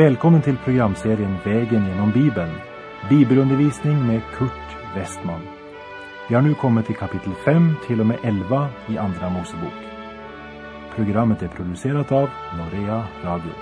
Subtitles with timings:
[0.00, 2.50] Välkommen till programserien Vägen genom Bibeln.
[3.08, 5.40] Bibelundervisning med Kurt Westman.
[6.28, 9.72] Vi har nu kommit till kapitel 5 till och med 11 i Andra Mosebok.
[10.96, 12.28] Programmet är producerat av
[12.58, 13.52] Norea Radio.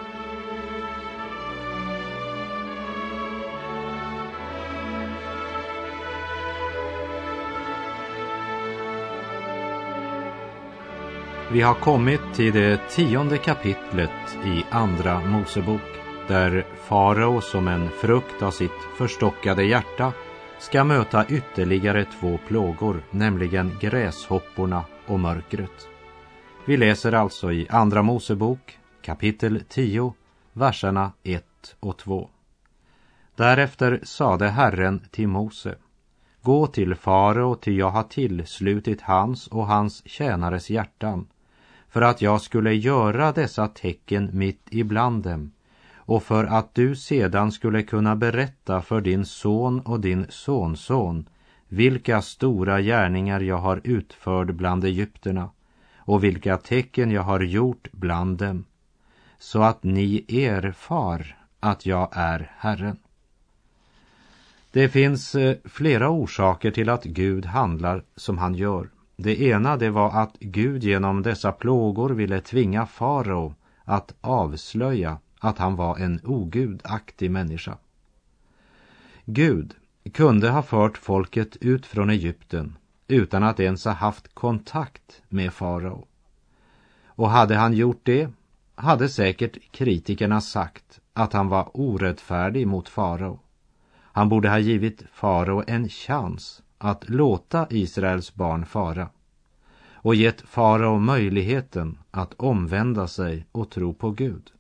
[11.53, 15.98] Vi har kommit till det tionde kapitlet i Andra Mosebok
[16.29, 20.13] där farao som en frukt av sitt förstockade hjärta
[20.59, 25.89] ska möta ytterligare två plågor, nämligen gräshopporna och mörkret.
[26.65, 30.15] Vi läser alltså i Andra Mosebok kapitel 10,
[30.53, 31.45] verserna 1
[31.81, 32.29] och 2.
[33.37, 35.75] Därefter sade Herren till Mose
[36.43, 41.27] Gå till farao, ty jag har tillslutit hans och hans tjänares hjärtan
[41.89, 45.53] för att jag skulle göra dessa tecken mitt ibland dem
[46.09, 51.29] och för att du sedan skulle kunna berätta för din son och din sonson
[51.69, 55.51] vilka stora gärningar jag har utfört bland egyptierna
[55.97, 58.65] och vilka tecken jag har gjort bland dem,
[59.39, 62.97] så att ni erfar att jag är Herren.
[64.73, 68.89] Det finns eh, flera orsaker till att Gud handlar som han gör.
[69.17, 73.55] Det ena det var att Gud genom dessa plågor ville tvinga farao
[73.85, 77.79] att avslöja att han var en ogudaktig människa.
[79.25, 79.75] Gud
[80.13, 82.77] kunde ha fört folket ut från Egypten
[83.09, 86.07] utan att ens ha haft kontakt med farao.
[87.07, 88.31] Och hade han gjort det
[88.75, 93.41] hade säkert kritikerna sagt att han var orättfärdig mot farao.
[94.01, 99.09] Han borde ha givit farao en chans att låta Israels barn fara
[99.93, 104.51] och gett farao möjligheten att omvända sig och tro på Gud.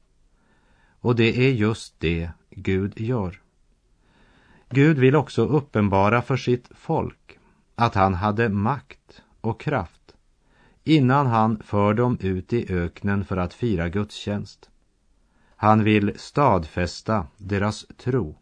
[1.00, 3.40] Och det är just det Gud gör.
[4.70, 7.38] Gud vill också uppenbara för sitt folk
[7.74, 10.14] att han hade makt och kraft
[10.84, 14.70] innan han för dem ut i öknen för att fira gudstjänst.
[15.56, 18.38] Han vill stadfästa deras tro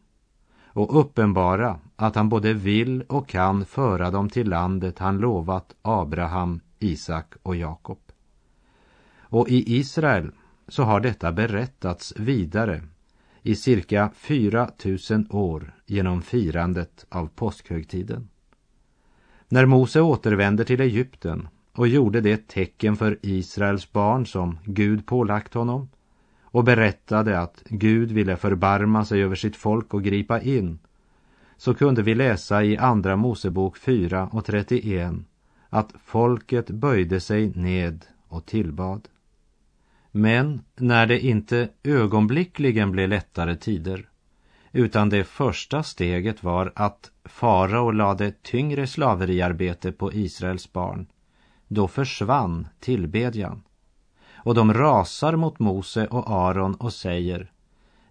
[0.66, 6.60] och uppenbara att han både vill och kan föra dem till landet han lovat Abraham,
[6.78, 7.98] Isak och Jakob.
[9.18, 10.32] Och i Israel
[10.68, 12.82] så har detta berättats vidare
[13.42, 18.28] i cirka 4000 år genom firandet av påskhögtiden.
[19.48, 25.54] När Mose återvänder till Egypten och gjorde det tecken för Israels barn som Gud pålagt
[25.54, 25.88] honom
[26.42, 30.78] och berättade att Gud ville förbarma sig över sitt folk och gripa in
[31.56, 35.14] så kunde vi läsa i Andra Mosebok 4 och 31
[35.70, 39.08] att folket böjde sig ned och tillbad.
[40.16, 44.08] Men när det inte ögonblickligen blev lättare tider
[44.72, 51.06] utan det första steget var att farao lade tyngre slaveriarbete på Israels barn,
[51.68, 53.62] då försvann tillbedjan.
[54.34, 57.52] Och de rasar mot Mose och Aron och säger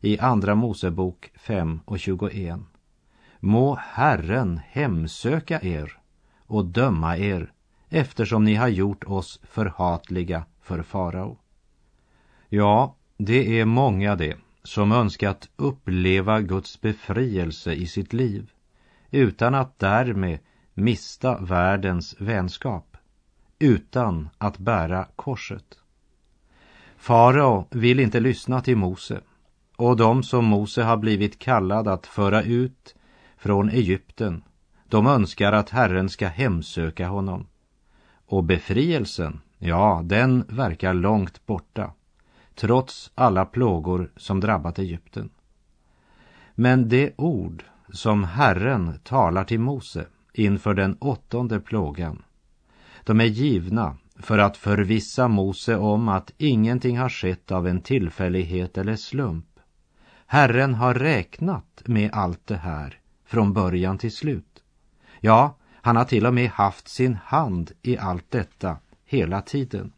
[0.01, 2.59] i Andra Mosebok 5 och 21
[3.39, 5.97] Må Herren hemsöka er
[6.45, 7.51] och döma er
[7.89, 11.37] eftersom ni har gjort oss förhatliga för farao.
[12.50, 18.51] Ja, det är många det som önskat uppleva Guds befrielse i sitt liv
[19.11, 20.39] utan att därmed
[20.73, 22.97] mista världens vänskap,
[23.59, 25.79] utan att bära korset.
[26.97, 29.22] Farao vill inte lyssna till Mose
[29.78, 32.95] och de som Mose har blivit kallad att föra ut
[33.38, 34.44] från Egypten,
[34.89, 37.47] de önskar att Herren ska hemsöka honom.
[38.25, 41.91] Och befrielsen, ja, den verkar långt borta
[42.55, 45.29] trots alla plågor som drabbat Egypten.
[46.55, 52.23] Men det ord som Herren talar till Mose inför den åttonde plågan,
[53.03, 58.78] de är givna för att förvissa Mose om att ingenting har skett av en tillfällighet
[58.78, 59.46] eller slump.
[60.28, 64.63] Herren har räknat med allt det här från början till slut.
[65.19, 69.91] Ja, han har till och med haft sin hand i allt detta hela tiden.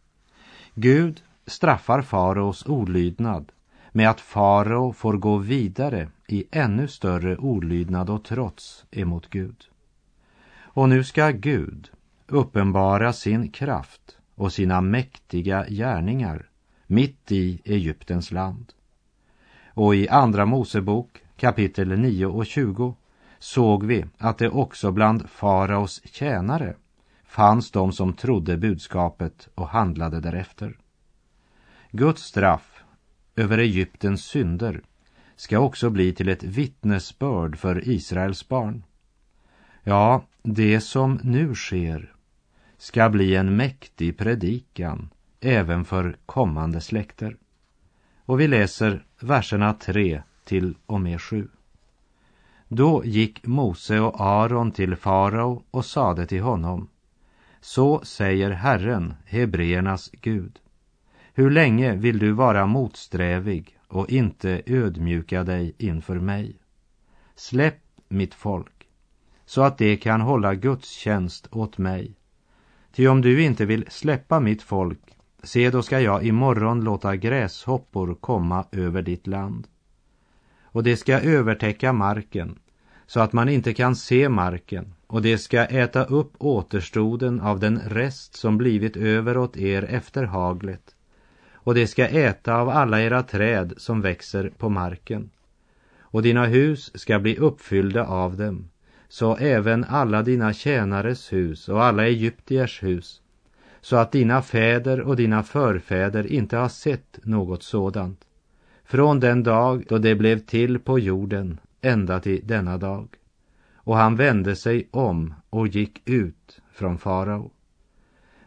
[0.73, 3.51] Gud straffar faraos olydnad
[3.91, 9.65] med att farao får gå vidare i ännu större olydnad och trots emot Gud.
[10.59, 11.91] Och nu ska Gud
[12.27, 16.49] uppenbara sin kraft och sina mäktiga gärningar
[16.87, 18.73] mitt i Egyptens land.
[19.73, 22.95] Och i Andra Mosebok kapitel 9 och 20
[23.39, 26.75] såg vi att det också bland faraos tjänare
[27.25, 30.77] fanns de som trodde budskapet och handlade därefter.
[31.97, 32.83] Guds straff
[33.35, 34.81] över Egyptens synder
[35.35, 38.83] ska också bli till ett vittnesbörd för Israels barn.
[39.83, 42.13] Ja, det som nu sker
[42.77, 45.09] ska bli en mäktig predikan
[45.39, 47.37] även för kommande släkter.
[48.25, 51.47] Och vi läser verserna 3 till och med 7.
[52.67, 56.89] Då gick Mose och Aron till farao och sade till honom
[57.61, 60.59] Så säger Herren, Hebreernas Gud.
[61.37, 66.55] Hur länge vill du vara motsträvig och inte ödmjuka dig inför mig?
[67.35, 68.87] Släpp mitt folk,
[69.45, 72.15] så att det kan hålla gudstjänst åt mig.
[72.91, 74.99] Ty om du inte vill släppa mitt folk,
[75.43, 79.67] se då ska jag imorgon låta gräshoppor komma över ditt land.
[80.61, 82.59] Och det ska övertäcka marken,
[83.05, 87.79] så att man inte kan se marken, och det ska äta upp återstoden av den
[87.79, 90.93] rest som blivit över åt er efter haglet
[91.67, 95.29] och det ska äta av alla era träd som växer på marken.
[95.99, 98.69] Och dina hus ska bli uppfyllda av dem,
[99.07, 103.21] så även alla dina tjänares hus och alla egyptiers hus,
[103.81, 108.25] så att dina fäder och dina förfäder inte har sett något sådant,
[108.85, 113.07] från den dag då det blev till på jorden ända till denna dag.
[113.75, 117.51] Och han vände sig om och gick ut från farao.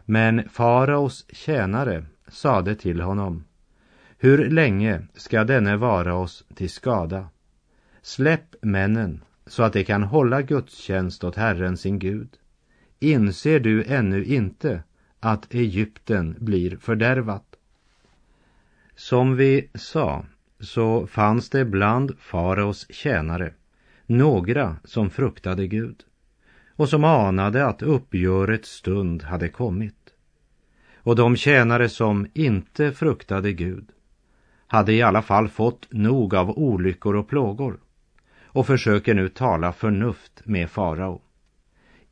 [0.04, 3.44] Men faraos tjänare sade till honom
[4.18, 7.28] Hur länge ska denne vara oss till skada?
[8.02, 12.28] Släpp männen så att de kan hålla gudstjänst åt Herren sin Gud.
[12.98, 14.82] Inser du ännu inte
[15.20, 17.56] att Egypten blir fördärvat?
[18.94, 20.24] Som vi sa
[20.60, 23.52] så fanns det bland faraos tjänare
[24.10, 25.96] några som fruktade Gud
[26.76, 29.99] och som anade att uppgörets stund hade kommit.
[31.02, 33.88] Och de tjänare som inte fruktade Gud
[34.66, 37.80] hade i alla fall fått nog av olyckor och plågor
[38.44, 41.22] och försöker nu tala förnuft med farao.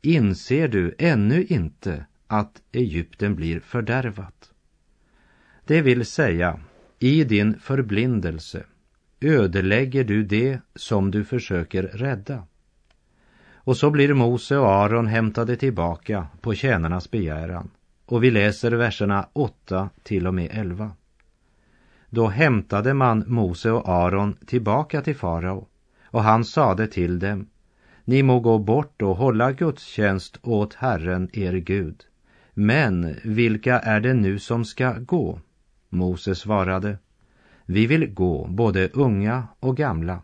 [0.01, 4.51] Inser du ännu inte att Egypten blir fördärvat?
[5.65, 6.59] Det vill säga,
[6.99, 8.63] i din förblindelse
[9.21, 12.43] ödelägger du det som du försöker rädda.
[13.53, 17.69] Och så blir Mose och Aron hämtade tillbaka på tjänarnas begäran.
[18.09, 20.91] Och vi läser verserna 8 till och med 11.
[22.09, 25.67] Då hämtade man Mose och Aron tillbaka till farao
[26.03, 27.47] och han sade till dem
[28.05, 32.03] Ni må gå bort och hålla gudstjänst åt Herren er Gud.
[32.53, 35.39] Men vilka är det nu som ska gå?
[35.89, 36.97] Mose svarade
[37.65, 40.21] Vi vill gå, både unga och gamla.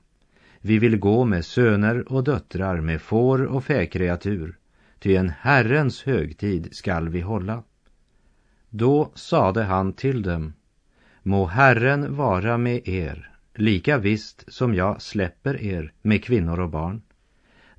[0.62, 4.58] Vi vill gå med söner och döttrar, med får och fäkreatur,
[5.00, 7.64] ty en Herrens högtid skall vi hålla.
[8.77, 10.54] Då sade han till dem,
[11.24, 17.01] må Herren vara med er, lika visst som jag släpper er med kvinnor och barn.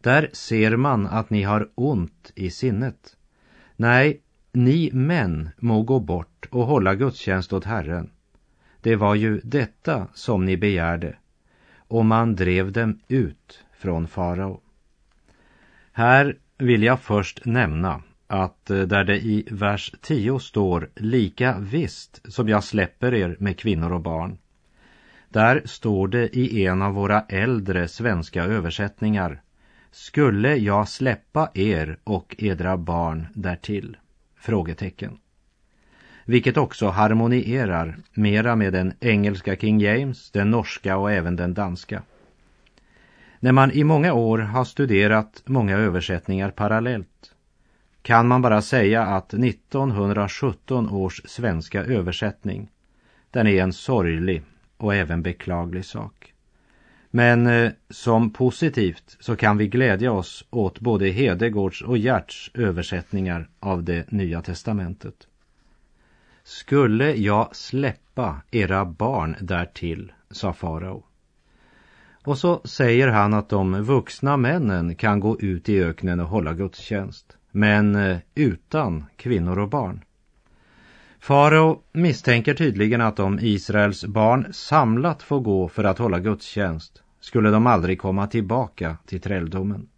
[0.00, 3.16] Där ser man att ni har ont i sinnet.
[3.76, 4.20] Nej,
[4.52, 8.10] ni män må gå bort och hålla gudstjänst åt Herren.
[8.80, 11.16] Det var ju detta som ni begärde,
[11.76, 14.60] och man drev dem ut från farao.
[15.92, 22.32] Här vill jag först nämna att eh, där det i vers 10 står lika visst
[22.32, 24.38] som jag släpper er med kvinnor och barn.
[25.28, 29.42] Där står det i en av våra äldre svenska översättningar
[29.90, 33.96] Skulle jag släppa er och edra barn därtill?
[34.38, 35.18] Frågetecken.
[36.24, 42.02] Vilket också harmonierar mera med den engelska King James, den norska och även den danska.
[43.40, 47.35] När man i många år har studerat många översättningar parallellt
[48.06, 52.70] kan man bara säga att 1917 års svenska översättning,
[53.30, 54.42] den är en sorglig
[54.76, 56.34] och även beklaglig sak.
[57.10, 63.48] Men eh, som positivt så kan vi glädja oss åt både Hedegårds och Gerts översättningar
[63.60, 65.26] av det Nya testamentet.
[66.44, 71.04] Skulle jag släppa era barn därtill, sa farao.
[72.24, 76.54] Och så säger han att de vuxna männen kan gå ut i öknen och hålla
[76.54, 80.04] gudstjänst men eh, utan kvinnor och barn.
[81.18, 87.50] Farao misstänker tydligen att om Israels barn samlat får gå för att hålla gudstjänst skulle
[87.50, 89.88] de aldrig komma tillbaka till träldomen.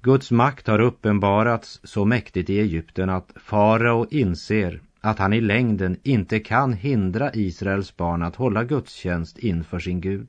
[0.00, 5.96] Guds makt har uppenbarats så mäktigt i Egypten att farao inser att han i längden
[6.02, 10.28] inte kan hindra Israels barn att hålla gudstjänst inför sin Gud.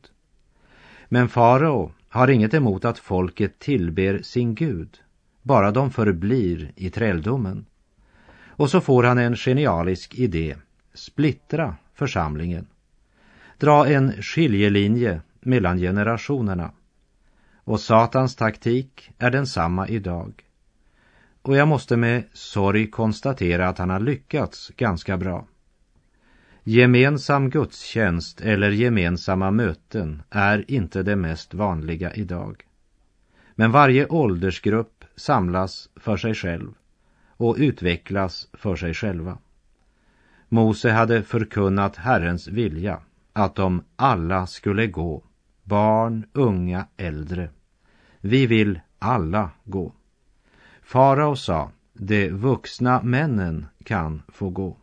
[1.10, 5.03] Men farao har inget emot att folket tillber sin Gud
[5.44, 7.66] bara de förblir i träldomen.
[8.48, 10.56] Och så får han en genialisk idé.
[10.94, 12.68] Splittra församlingen.
[13.58, 16.72] Dra en skiljelinje mellan generationerna.
[17.56, 20.44] Och Satans taktik är densamma idag.
[21.42, 25.48] Och jag måste med sorg konstatera att han har lyckats ganska bra.
[26.64, 32.64] Gemensam gudstjänst eller gemensamma möten är inte det mest vanliga idag.
[33.56, 36.74] Men varje åldersgrupp samlas för sig själv
[37.38, 39.38] och utvecklas för sig själva.
[40.50, 43.00] Mose hade förkunnat Herrens vilja
[43.34, 45.24] att de alla skulle gå,
[45.64, 47.50] barn, unga, äldre.
[48.22, 49.94] Vi vill alla gå.
[50.82, 54.78] Farao sa, de vuxna männen kan få gå.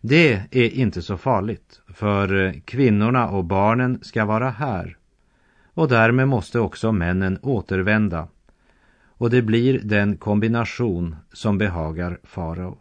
[0.00, 4.96] Det är inte så farligt, för eh, kvinnorna och barnen ska vara här.
[5.64, 8.28] Och därmed måste också männen återvända.
[9.18, 12.78] Och det blir den kombination som behagar farao.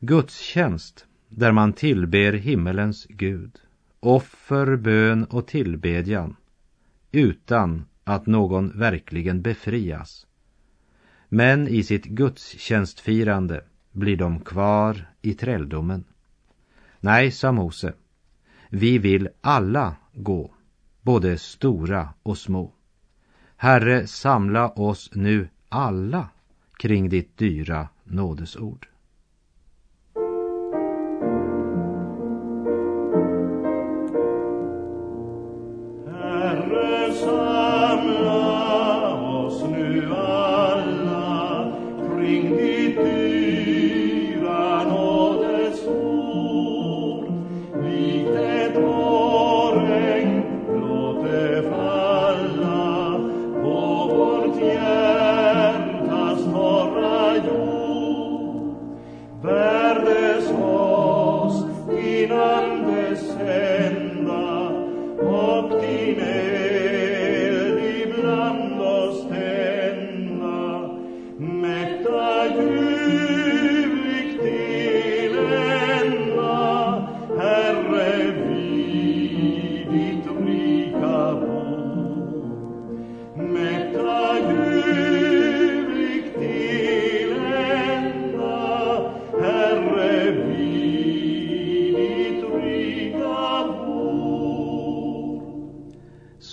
[0.00, 3.60] Gudstjänst där man tillber himmelens Gud,
[4.00, 6.36] offer, bön och tillbedjan
[7.12, 10.26] utan att någon verkligen befrias.
[11.28, 16.04] Men i sitt gudstjänstfirande blir de kvar i träldomen.
[17.00, 17.94] Nej, sa Mose,
[18.70, 20.54] vi vill alla gå,
[21.02, 22.72] både stora och små.
[23.60, 26.28] Herre, samla oss nu alla
[26.76, 28.88] kring ditt dyra nådesord.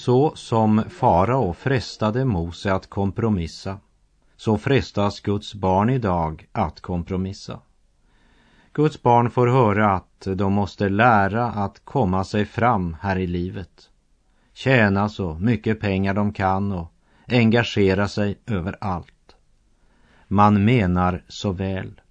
[0.05, 3.79] Så som farao frestade Mose att kompromissa,
[4.37, 7.59] så frestas Guds barn idag att kompromissa.
[8.73, 13.89] Guds barn får höra att de måste lära att komma sig fram här i livet.
[14.53, 16.91] Tjäna så mycket pengar de kan och
[17.27, 19.35] engagera sig överallt.
[20.27, 22.01] Man menar så väl.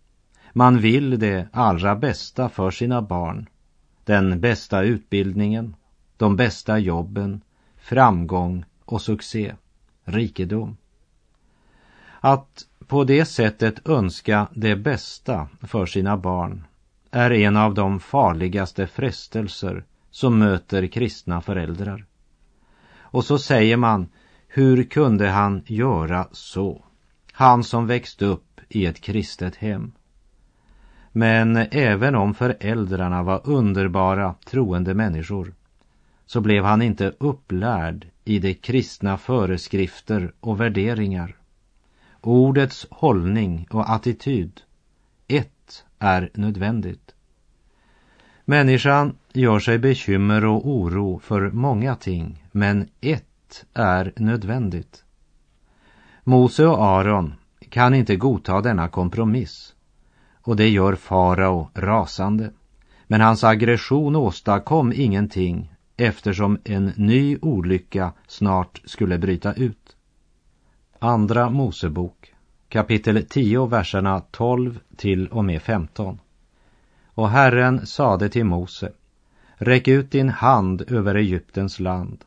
[0.52, 3.48] Man vill det allra bästa för sina barn.
[4.04, 5.76] Den bästa utbildningen,
[6.16, 7.40] de bästa jobben,
[7.84, 9.54] framgång och succé,
[10.04, 10.76] rikedom.
[12.20, 16.64] Att på det sättet önska det bästa för sina barn
[17.10, 22.04] är en av de farligaste frestelser som möter kristna föräldrar.
[22.98, 24.08] Och så säger man,
[24.48, 26.84] hur kunde han göra så?
[27.32, 29.92] Han som växte upp i ett kristet hem.
[31.12, 35.54] Men även om föräldrarna var underbara troende människor
[36.26, 41.36] så blev han inte upplärd i de kristna föreskrifter och värderingar.
[42.20, 44.60] Ordets hållning och attityd,
[45.28, 47.14] ett är nödvändigt.
[48.44, 55.04] Människan gör sig bekymmer och oro för många ting, men ett är nödvändigt.
[56.24, 57.34] Mose och Aron
[57.68, 59.74] kan inte godta denna kompromiss
[60.44, 62.50] och det gör farao rasande.
[63.06, 69.96] Men hans aggression åstadkom ingenting eftersom en ny olycka snart skulle bryta ut.
[70.98, 72.34] Andra Mosebok
[72.68, 76.18] kapitel 10 verserna 12 till och med 15.
[77.04, 78.92] Och Herren sade till Mose
[79.56, 82.24] Räck ut din hand över Egyptens land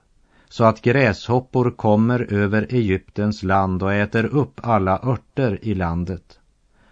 [0.49, 6.39] så att gräshoppor kommer över Egyptens land och äter upp alla örter i landet.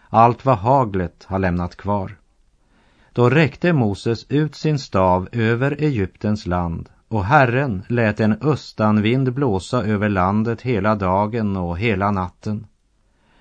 [0.09, 2.17] Allt vad haglet har lämnat kvar.
[3.15, 9.83] Då räckte Moses ut sin stav över Egyptens land och Herren lät en östanvind blåsa
[9.83, 12.67] över landet hela dagen och hela natten.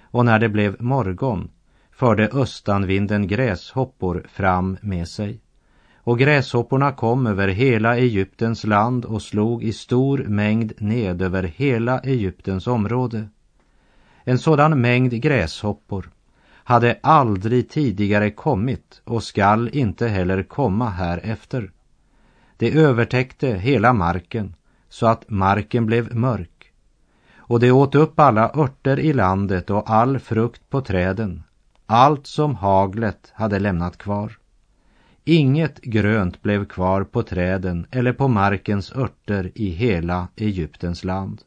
[0.03, 1.51] Och när det blev morgon
[1.91, 5.41] förde östanvinden gräshoppor fram med sig.
[5.97, 11.99] Och gräshopporna kom över hela Egyptens land och slog i stor mängd ned över hela
[12.01, 13.29] Egyptens område.
[14.25, 16.11] En sådan mängd gräshoppor
[16.65, 21.71] hade aldrig tidigare kommit och skall inte heller komma här efter.
[22.57, 24.55] Det övertäckte hela marken
[24.89, 26.73] så att marken blev mörk.
[27.37, 31.43] Och det åt upp alla örter i landet och all frukt på träden,
[31.87, 34.39] allt som haglet hade lämnat kvar.
[35.25, 41.43] Inget grönt blev kvar på träden eller på markens örter i hela Egyptens land.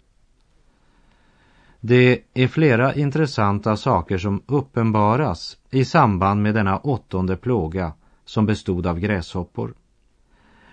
[1.89, 7.93] Det är flera intressanta saker som uppenbaras i samband med denna åttonde plåga
[8.25, 9.73] som bestod av gräshoppor.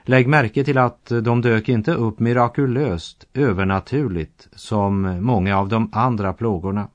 [0.02, 6.32] Lägg märke till att de dök inte upp mirakulöst, övernaturligt, som många av de andra
[6.32, 6.88] plågorna.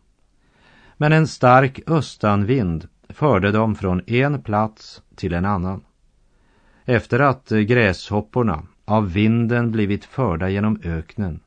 [0.97, 5.81] Men en stark östanvind förde dem från en plats till en annan.
[6.85, 11.39] Efter att gräshopporna av vinden blivit förda genom öknen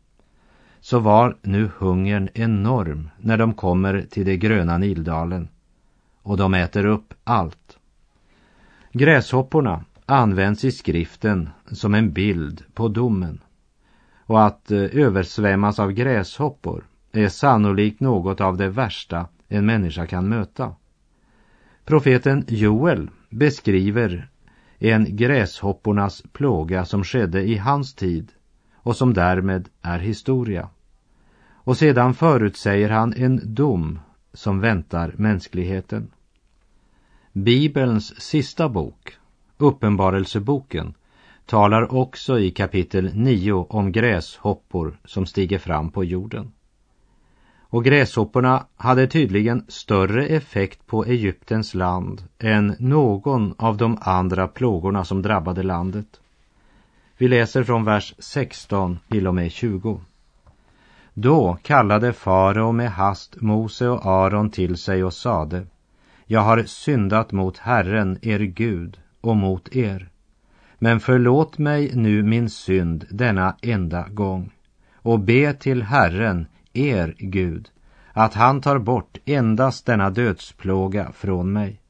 [0.82, 5.48] så var nu hungern enorm när de kommer till det gröna Nildalen
[6.22, 7.78] och de äter upp allt.
[8.92, 13.40] Gräshopporna används i skriften som en bild på domen
[14.26, 20.28] och att eh, översvämmas av gräshoppor är sannolikt något av det värsta en människa kan
[20.28, 20.74] möta.
[21.84, 24.28] Profeten Joel beskriver
[24.78, 28.32] en gräshoppornas plåga som skedde i hans tid
[28.82, 30.68] och som därmed är historia.
[31.64, 33.98] Och sedan förutsäger han en dom
[34.32, 36.10] som väntar mänskligheten.
[37.32, 39.16] Bibelns sista bok,
[39.58, 40.94] Uppenbarelseboken,
[41.46, 46.52] talar också i kapitel 9 om gräshoppor som stiger fram på jorden.
[47.60, 55.04] Och gräshopporna hade tydligen större effekt på Egyptens land än någon av de andra plågorna
[55.04, 56.21] som drabbade landet.
[57.22, 60.00] Vi läser från vers 16 till och med 20.
[61.14, 65.66] Då kallade farao med hast Mose och Aron till sig och sade
[66.26, 70.08] Jag har syndat mot Herren, er Gud, och mot er.
[70.78, 74.52] Men förlåt mig nu min synd denna enda gång
[74.94, 77.68] och be till Herren, er Gud,
[78.12, 81.81] att han tar bort endast denna dödsplåga från mig.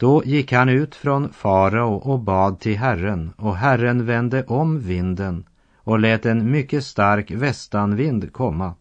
[0.00, 5.44] Då gick han ut från farao och bad till Herren, och Herren vände om vinden
[5.76, 8.74] och lät en mycket stark västanvind komma.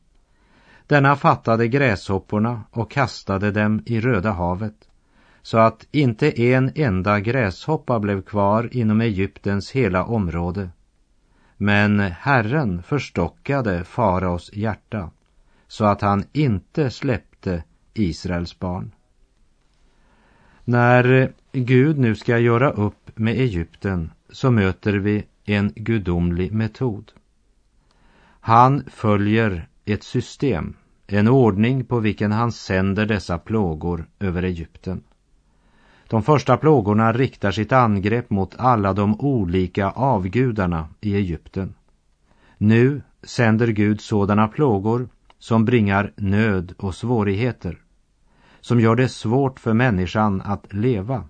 [0.87, 4.89] Denna fattade gräshopporna och kastade dem i Röda havet,
[5.41, 10.69] så att inte en enda gräshoppa blev kvar inom Egyptens hela område.
[11.57, 15.11] Men Herren förstockade faraos hjärta,
[15.67, 18.91] så att han inte släppte Israels barn.
[20.69, 27.11] När Gud nu ska göra upp med Egypten så möter vi en gudomlig metod.
[28.39, 30.73] Han följer ett system,
[31.07, 35.03] en ordning på vilken han sänder dessa plågor över Egypten.
[36.07, 41.73] De första plågorna riktar sitt angrepp mot alla de olika avgudarna i Egypten.
[42.57, 47.77] Nu sänder Gud sådana plågor som bringar nöd och svårigheter,
[48.61, 51.23] som gör det svårt för människan att leva,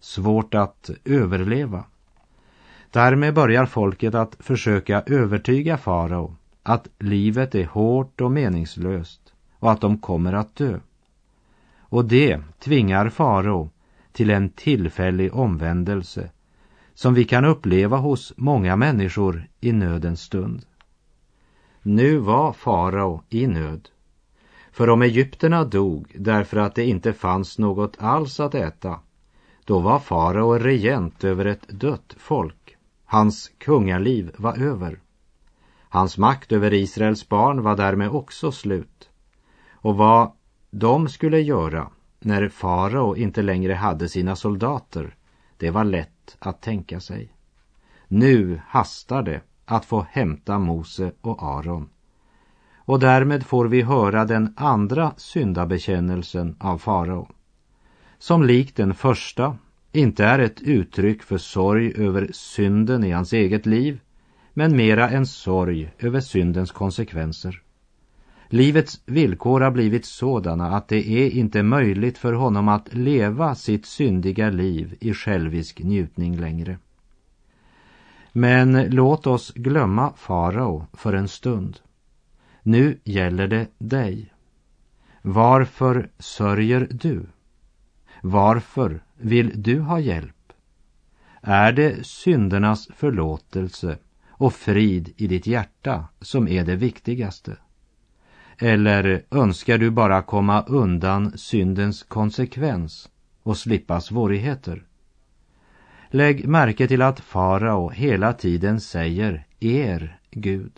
[0.00, 1.84] svårt att överleva.
[2.90, 9.80] Därmed börjar folket att försöka övertyga farao att livet är hårt och meningslöst och att
[9.80, 10.78] de kommer att dö.
[11.78, 13.70] Och det tvingar farao
[14.12, 16.30] till en tillfällig omvändelse
[16.94, 20.64] som vi kan uppleva hos många människor i nödens stund.
[21.82, 23.88] Nu var farao i nöd.
[24.72, 29.00] För om egyptierna dog därför att det inte fanns något alls att äta,
[29.64, 32.76] då var farao regent över ett dött folk.
[33.04, 35.00] Hans kungaliv var över.
[35.88, 39.10] Hans makt över Israels barn var därmed också slut.
[39.72, 40.32] Och vad
[40.70, 45.16] de skulle göra när farao inte längre hade sina soldater,
[45.56, 47.32] det var lätt att tänka sig.
[48.08, 51.88] Nu hastar det att få hämta Mose och Aron.
[52.90, 57.28] Och därmed får vi höra den andra syndabekännelsen av farao.
[58.18, 59.56] Som likt den första
[59.92, 64.00] inte är ett uttryck för sorg över synden i hans eget liv,
[64.54, 67.62] men mera en sorg över syndens konsekvenser.
[68.48, 73.86] Livets villkor har blivit sådana att det är inte möjligt för honom att leva sitt
[73.86, 76.78] syndiga liv i självisk njutning längre.
[78.32, 81.80] Men låt oss glömma farao för en stund.
[82.62, 84.32] Nu gäller det dig.
[85.22, 87.26] Varför sörjer du?
[88.22, 90.52] Varför vill du ha hjälp?
[91.42, 97.56] Är det syndernas förlåtelse och frid i ditt hjärta som är det viktigaste?
[98.58, 103.08] Eller önskar du bara komma undan syndens konsekvens
[103.42, 104.82] och slippa svårigheter?
[106.08, 110.72] Lägg märke till att farao hela tiden säger er Gud.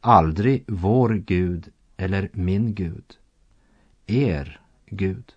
[0.00, 3.16] Aldrig vår Gud eller min Gud.
[4.06, 5.32] Er Gud.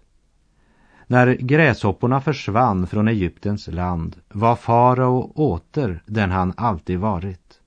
[1.07, 7.59] När gräshopporna försvann från Egyptens land var farao åter den han alltid varit.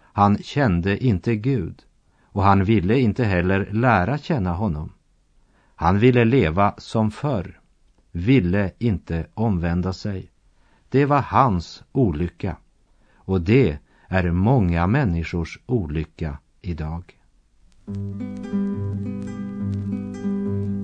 [0.00, 1.82] Han kände inte Gud
[2.22, 4.92] och han ville inte heller lära känna honom.
[5.74, 7.60] Han ville leva som förr,
[8.12, 10.30] ville inte omvända sig.
[10.88, 12.56] Det var hans olycka
[13.14, 13.78] och det
[14.10, 17.02] är många människors olycka idag.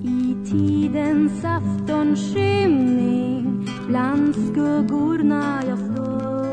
[0.03, 6.47] I tidens aftonskymning bland skuggorna jag står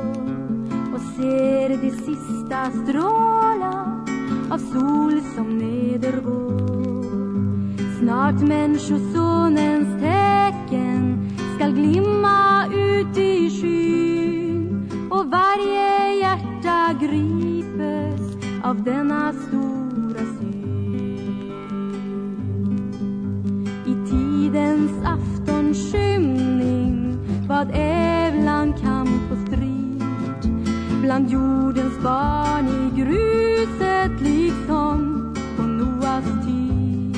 [0.93, 4.05] och ser de sista strålar
[4.51, 7.03] av sol som nedergår.
[7.99, 16.52] Snart Människosonens tecken skall glimma ut i skyn och varje hjärta
[16.99, 18.21] gripes
[18.63, 21.19] av denna stora syn.
[23.85, 30.03] I tidens aftonskymning vad ävlan kamp och strid
[31.01, 37.17] bland jordens barn i gruset liksom på Noas tid.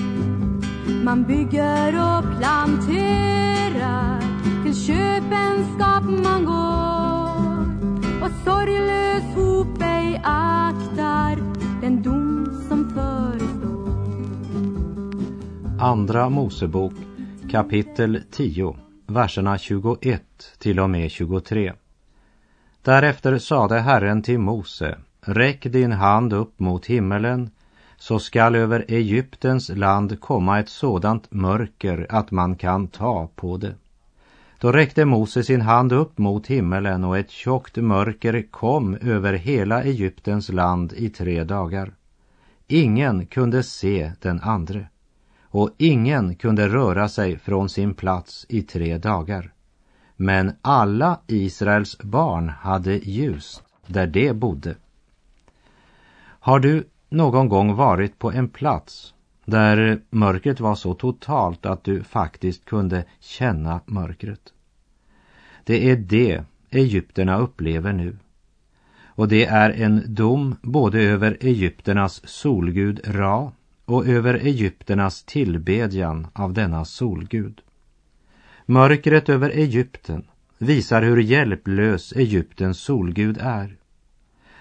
[1.04, 4.20] Man bygger och planterar
[4.64, 6.95] till köpenskap man går
[8.46, 11.36] sorglös hop ej aktar
[11.82, 13.90] den dom som förestår.
[15.80, 16.94] Andra Mosebok
[17.52, 18.76] kapitel 10,
[19.08, 20.22] verserna 21
[20.60, 21.74] till och med 23.
[22.82, 27.50] Därefter sade Herren till Mose, räck din hand upp mot himmelen,
[27.98, 33.76] så skall över Egyptens land komma ett sådant mörker att man kan ta på det.
[34.60, 39.84] Då räckte Mose sin hand upp mot himmelen och ett tjockt mörker kom över hela
[39.84, 41.94] Egyptens land i tre dagar.
[42.68, 44.88] Ingen kunde se den andre
[45.42, 49.54] och ingen kunde röra sig från sin plats i tre dagar.
[50.16, 54.76] Men alla Israels barn hade ljus där de bodde.
[56.20, 59.15] Har du någon gång varit på en plats
[59.46, 64.54] där mörkret var så totalt att du faktiskt kunde känna mörkret?
[65.64, 68.18] Det är det egyptierna upplever nu.
[69.06, 73.52] Och det är en dom både över egyptiernas solgud Ra
[73.86, 77.62] och över egyptiernas tillbedjan av denna solgud.
[78.66, 80.24] Mörkret över Egypten
[80.58, 83.76] visar hur hjälplös Egyptens solgud är.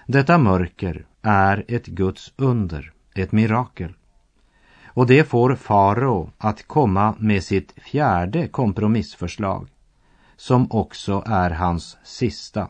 [0.07, 3.93] Detta mörker är ett Guds under, ett mirakel.
[4.95, 9.67] Och det får farao att komma med sitt fjärde kompromissförslag,
[10.35, 12.67] som också är hans sista,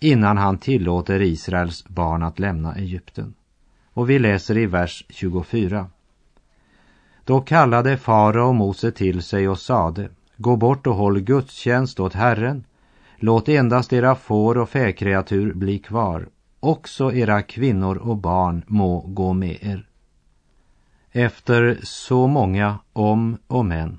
[0.00, 3.34] innan han tillåter Israels barn att lämna Egypten.
[3.92, 5.86] Och vi läser i vers 24.
[7.24, 12.64] Då kallade farao Mose till sig och sade, gå bort och håll gudstjänst åt Herren.
[13.16, 16.28] Låt endast era får och fäkreatur bli kvar.
[16.60, 19.88] Också era kvinnor och barn må gå med er.
[21.14, 23.98] Efter så många om och men,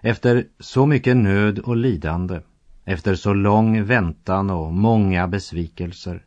[0.00, 2.40] efter så mycket nöd och lidande,
[2.84, 6.24] efter så lång väntan och många besvikelser,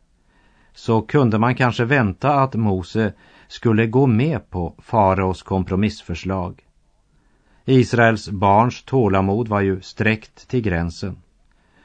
[0.74, 3.12] så kunde man kanske vänta att Mose
[3.48, 6.62] skulle gå med på faraos kompromissförslag.
[7.64, 11.16] Israels barns tålamod var ju sträckt till gränsen.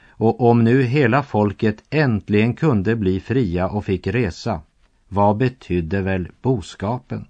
[0.10, 4.62] Och om nu hela folket äntligen kunde bli fria och fick resa,
[5.08, 7.28] vad betydde väl boskapen?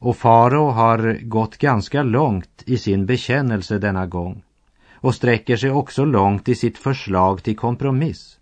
[0.00, 4.42] Och farao har gått ganska långt i sin bekännelse denna gång
[4.92, 8.38] och sträcker sig också långt i sitt förslag till kompromiss.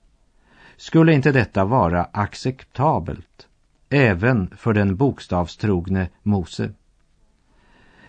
[0.77, 3.49] Skulle inte detta vara acceptabelt
[3.89, 6.71] även för den bokstavstrogne Mose?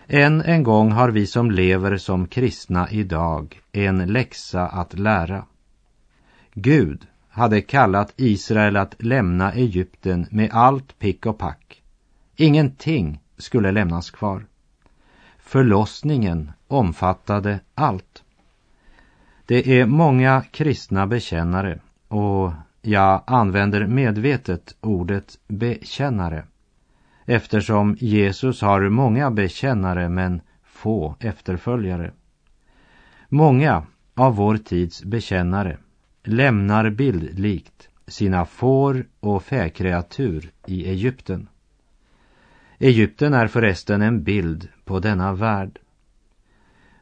[0.06, 5.44] Än en gång har vi som lever som kristna idag en läxa att lära.
[6.54, 11.82] Gud hade kallat Israel att lämna Egypten med allt pick och pack.
[12.36, 14.46] Ingenting skulle lämnas kvar.
[15.38, 18.22] Förlossningen omfattade allt.
[19.46, 26.44] Det är många kristna bekännare och jag använder medvetet ordet bekännare
[27.24, 32.12] eftersom Jesus har många bekännare men få efterföljare.
[33.28, 35.78] Många av vår tids bekännare
[36.22, 41.48] lämnar bildlikt sina får och fäkreatur i Egypten.
[42.82, 45.78] Egypten är förresten en bild på denna värld.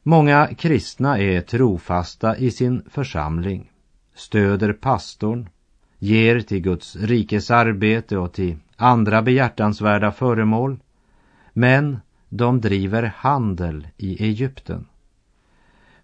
[0.03, 3.71] Många kristna är trofasta i sin församling,
[4.15, 5.49] stöder pastorn,
[5.99, 10.79] ger till Guds rikes arbete och till andra behjärtansvärda föremål,
[11.53, 14.87] men de driver handel i Egypten.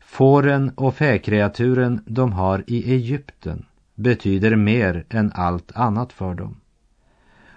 [0.00, 6.56] Fåren och fäkreaturen de har i Egypten betyder mer än allt annat för dem.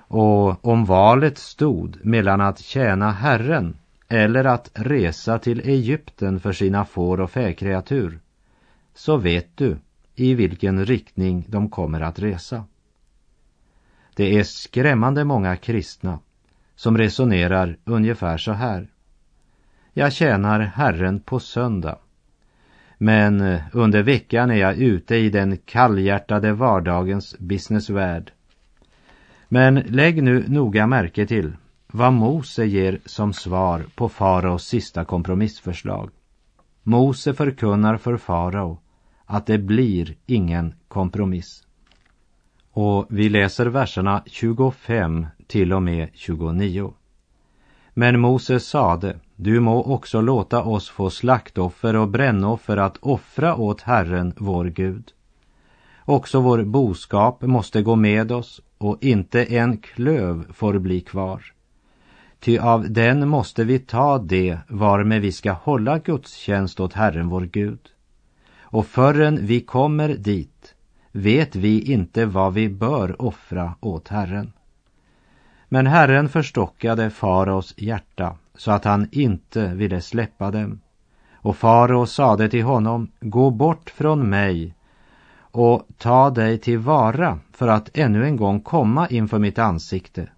[0.08, 6.86] Och om valet stod mellan att tjäna Herren eller att resa till Egypten för sina
[6.86, 8.20] får och fäkreatur,
[8.94, 9.78] så vet du
[10.16, 12.64] i vilken riktning de kommer att resa.
[14.16, 16.20] Det är skrämmande många kristna
[16.76, 18.88] som resonerar ungefär så här.
[19.94, 21.98] Jag tjänar Herren på söndag.
[22.98, 28.32] Men under veckan är jag ute i den kallhjärtade vardagens businessvärld.
[29.50, 31.54] Men lägg nu noga märke till
[31.88, 36.10] vad Mose ger som svar på faraos sista kompromissförslag.
[36.84, 38.80] Mose förkunnar för farao
[39.26, 41.64] att det blir ingen kompromiss.
[42.72, 46.94] Och vi läser verserna 25 till och med 29.
[47.94, 53.82] Men Mose sade, du må också låta oss få slaktoffer och brännoffer att offra åt
[53.82, 55.12] Herren vår Gud.
[56.06, 61.54] Också vår boskap måste gå med oss och inte en klöv får bli kvar.
[62.40, 67.42] Ty av den måste vi ta det varmed vi ska hålla gudstjänst åt Herren vår
[67.42, 67.80] Gud.
[68.60, 70.76] Och förrän vi kommer dit
[71.12, 74.54] vet vi inte vad vi bör offra åt Herren.
[75.70, 80.80] Men Herren förstockade faraos hjärta så att han inte ville släppa dem.
[81.34, 84.74] Och farao sade till honom, gå bort från mig
[85.60, 90.30] och ta dig till vara för att ännu en gång komma inför mitt ansikte.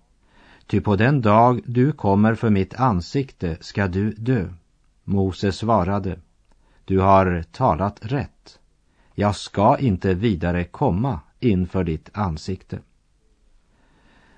[0.67, 4.45] Ty på den dag du kommer för mitt ansikte ska du dö.
[5.03, 6.19] Mose svarade,
[6.85, 8.59] du har talat rätt.
[9.15, 12.79] Jag ska inte vidare komma inför ditt ansikte.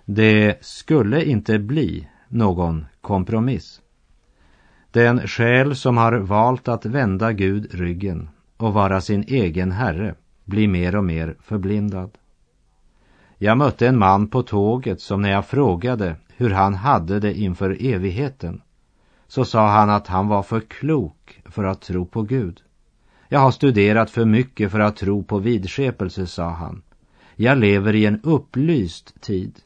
[0.06, 3.82] Det skulle inte bli någon kompromiss.
[4.92, 10.16] Den själ som har valt att vända Gud ryggen och vara sin egen herre
[10.52, 12.18] blir mer och mer förblindad.
[13.38, 17.78] Jag mötte en man på tåget som när jag frågade hur han hade det inför
[17.80, 18.62] evigheten
[19.28, 22.62] så sa han att han var för klok för att tro på Gud.
[23.28, 26.82] Jag har studerat för mycket för att tro på vidskepelse, sa han.
[27.36, 29.60] Jag lever i en upplyst tid.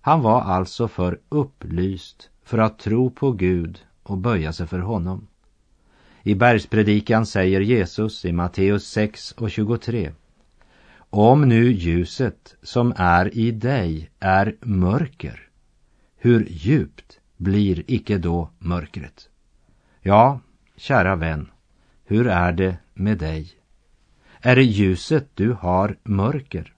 [0.00, 5.26] Han var alltså för upplyst för att tro på Gud och böja sig för honom.
[6.22, 10.12] I bergspredikan säger Jesus i Matteus 6 och 23
[11.10, 15.48] om nu ljuset som är i dig är mörker,
[16.16, 19.28] hur djupt blir icke då mörkret?
[20.00, 20.40] Ja,
[20.76, 21.50] kära vän,
[22.04, 23.50] hur är det med dig?
[24.40, 26.72] Är det ljuset du har mörker?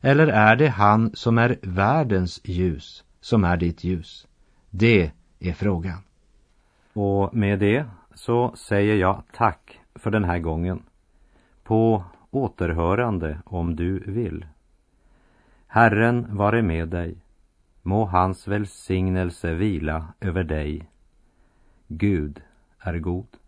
[0.00, 4.26] Eller är det han som är världens ljus som är ditt ljus?
[4.70, 6.02] Det är frågan.
[6.92, 10.82] Och med det så säger jag tack för den här gången.
[11.62, 14.46] På återhörande om du vill.
[15.66, 17.16] Herren vare med dig.
[17.82, 20.90] Må hans välsignelse vila över dig.
[21.86, 22.42] Gud
[22.78, 23.39] är god.